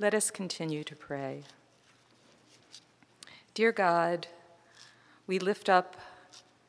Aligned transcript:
Let 0.00 0.14
us 0.14 0.30
continue 0.30 0.84
to 0.84 0.94
pray. 0.94 1.42
Dear 3.52 3.72
God, 3.72 4.28
we 5.26 5.40
lift 5.40 5.68
up 5.68 5.96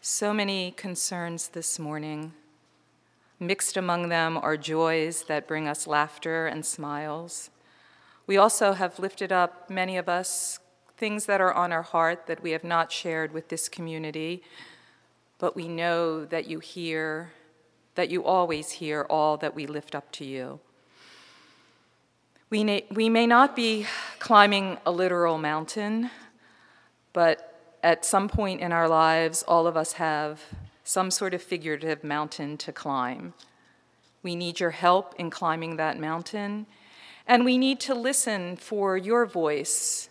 so 0.00 0.32
many 0.32 0.70
concerns 0.70 1.48
this 1.48 1.76
morning. 1.76 2.34
Mixed 3.40 3.76
among 3.76 4.10
them 4.10 4.38
are 4.40 4.56
joys 4.56 5.24
that 5.24 5.48
bring 5.48 5.66
us 5.66 5.88
laughter 5.88 6.46
and 6.46 6.64
smiles. 6.64 7.50
We 8.28 8.36
also 8.36 8.74
have 8.74 9.00
lifted 9.00 9.32
up, 9.32 9.68
many 9.68 9.96
of 9.96 10.08
us, 10.08 10.60
things 10.96 11.26
that 11.26 11.40
are 11.40 11.52
on 11.52 11.72
our 11.72 11.82
heart 11.82 12.28
that 12.28 12.44
we 12.44 12.52
have 12.52 12.62
not 12.62 12.92
shared 12.92 13.32
with 13.32 13.48
this 13.48 13.68
community, 13.68 14.44
but 15.40 15.56
we 15.56 15.66
know 15.66 16.24
that 16.24 16.46
you 16.46 16.60
hear, 16.60 17.32
that 17.96 18.08
you 18.08 18.24
always 18.24 18.70
hear 18.70 19.04
all 19.10 19.36
that 19.38 19.56
we 19.56 19.66
lift 19.66 19.96
up 19.96 20.12
to 20.12 20.24
you. 20.24 20.60
We, 22.48 22.62
may, 22.62 22.84
we 22.92 23.08
may 23.08 23.26
not 23.26 23.56
be 23.56 23.86
climbing 24.20 24.78
a 24.86 24.92
literal 24.92 25.36
mountain, 25.36 26.12
but 27.12 27.76
at 27.82 28.04
some 28.04 28.28
point 28.28 28.60
in 28.60 28.70
our 28.70 28.88
lives, 28.88 29.42
all 29.48 29.66
of 29.66 29.76
us 29.76 29.94
have 29.94 30.40
some 30.84 31.10
sort 31.10 31.34
of 31.34 31.42
figurative 31.42 32.04
mountain 32.04 32.56
to 32.58 32.70
climb. 32.70 33.34
We 34.22 34.36
need 34.36 34.60
your 34.60 34.70
help 34.70 35.16
in 35.18 35.28
climbing 35.28 35.74
that 35.76 35.98
mountain, 35.98 36.66
and 37.26 37.44
we 37.44 37.58
need 37.58 37.80
to 37.80 37.96
listen 37.96 38.56
for 38.56 38.96
your 38.96 39.26
voice 39.26 40.08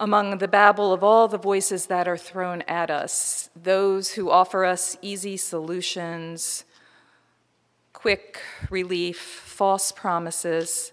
among 0.00 0.38
the 0.38 0.48
babble 0.48 0.92
of 0.92 1.04
all 1.04 1.28
the 1.28 1.38
voices 1.38 1.86
that 1.86 2.08
are 2.08 2.16
thrown 2.16 2.62
at 2.62 2.90
us, 2.90 3.50
those 3.54 4.14
who 4.14 4.30
offer 4.30 4.64
us 4.64 4.96
easy 5.00 5.36
solutions, 5.36 6.64
quick 7.92 8.40
relief, 8.68 9.20
false 9.20 9.92
promises. 9.92 10.90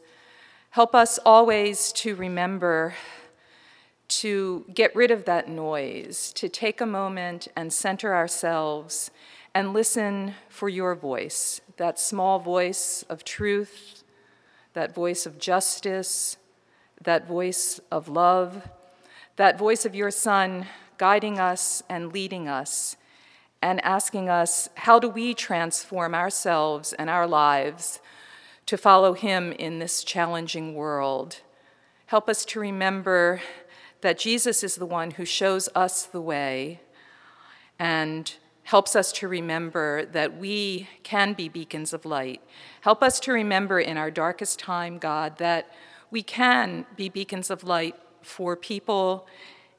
Help 0.71 0.95
us 0.95 1.20
always 1.25 1.91
to 1.91 2.16
remember 2.16 2.95
to 4.07 4.64
get 4.73 4.95
rid 4.95 5.11
of 5.11 5.25
that 5.25 5.50
noise, 5.50 6.31
to 6.31 6.47
take 6.47 6.80
a 6.80 6.86
moment 6.86 7.50
and 7.58 7.73
center 7.73 8.16
ourselves 8.16 9.11
and 9.53 9.73
listen 9.73 10.33
for 10.47 10.69
your 10.69 10.95
voice, 10.95 11.59
that 11.75 12.00
small 12.00 12.39
voice 12.39 13.03
of 13.09 13.25
truth, 13.25 14.05
that 14.72 14.95
voice 14.95 15.25
of 15.25 15.38
justice, 15.38 16.38
that 17.02 17.28
voice 17.28 17.81
of 17.91 18.08
love, 18.08 18.69
that 19.35 19.59
voice 19.59 19.85
of 19.85 19.94
your 19.94 20.09
Son 20.09 20.67
guiding 20.97 21.38
us 21.38 21.83
and 21.89 22.13
leading 22.13 22.47
us 22.47 22.95
and 23.61 23.83
asking 23.83 24.30
us, 24.30 24.69
how 24.75 25.00
do 25.00 25.09
we 25.09 25.33
transform 25.33 26.16
ourselves 26.16 26.94
and 26.94 27.09
our 27.09 27.28
lives 27.28 28.00
to 28.72 28.77
follow 28.77 29.11
him 29.11 29.52
in 29.52 29.80
this 29.80 30.02
challenging 30.02 30.73
world. 30.73 31.41
Help 32.05 32.30
us 32.30 32.45
to 32.45 32.58
remember 32.58 33.41
that 34.00 34.17
Jesus 34.17 34.63
is 34.63 34.78
the 34.78 34.86
one 34.86 35.11
who 35.11 35.25
shows 35.25 35.67
us 35.75 36.03
the 36.03 36.22
way 36.22 36.80
and 37.78 38.33
helps 38.63 38.95
us 38.95 39.11
to 39.11 39.28
remember 39.28 40.05
that 40.05 40.38
we 40.38 40.88
can 41.03 41.33
be 41.33 41.50
beacons 41.50 41.91
of 41.91 42.05
light. 42.05 42.41
Help 42.80 43.03
us 43.03 43.19
to 43.19 43.33
remember 43.33 43.78
in 43.78 43.97
our 43.97 44.09
darkest 44.09 44.58
time, 44.58 45.00
God, 45.00 45.38
that 45.39 45.69
we 46.09 46.23
can 46.23 46.85
be 46.95 47.09
beacons 47.09 47.50
of 47.50 47.66
light 47.66 47.97
for 48.22 48.56
people 48.56 49.28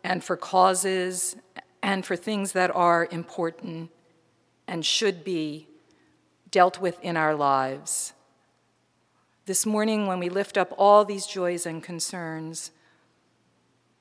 and 0.05 0.23
for 0.23 0.37
causes 0.37 1.35
and 1.83 2.05
for 2.05 2.15
things 2.15 2.53
that 2.53 2.71
are 2.77 3.09
important 3.11 3.89
and 4.69 4.85
should 4.85 5.25
be 5.25 5.67
dealt 6.51 6.79
with 6.79 7.01
in 7.01 7.17
our 7.17 7.35
lives. 7.35 8.13
This 9.45 9.67
morning, 9.67 10.07
when 10.07 10.21
we 10.21 10.29
lift 10.29 10.57
up 10.57 10.73
all 10.79 11.05
these 11.05 11.27
joys 11.27 11.67
and 11.67 11.83
concerns, 11.83 12.71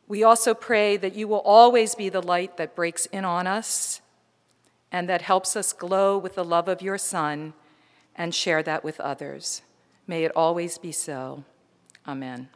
we 0.07 0.23
also 0.23 0.53
pray 0.53 0.97
that 0.97 1.15
you 1.15 1.27
will 1.27 1.39
always 1.39 1.95
be 1.95 2.09
the 2.09 2.21
light 2.21 2.57
that 2.57 2.75
breaks 2.75 3.07
in 3.07 3.25
on 3.25 3.47
us 3.47 4.01
and 4.91 5.09
that 5.09 5.23
helps 5.23 5.55
us 5.55 5.73
glow 5.73 6.15
with 6.15 6.35
the 6.35 6.43
love 6.43 6.67
of 6.67 6.83
your 6.83 6.99
Son 6.99 7.53
and 8.15 8.35
share 8.35 8.61
that 8.61 8.83
with 8.83 8.99
others. 8.99 9.63
May 10.05 10.25
it 10.25 10.31
always 10.35 10.77
be 10.77 10.91
so. 10.91 11.43
Amen. 12.07 12.49